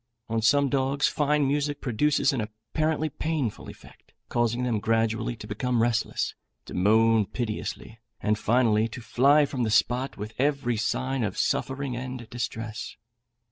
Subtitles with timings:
[0.29, 5.79] On some dogs fine music produces an apparently painful effect, causing them gradually to become
[5.83, 6.33] restless,
[6.65, 11.95] to moan piteously, and, finally, to fly from the spot with every sign of suffering
[11.95, 12.95] and distress.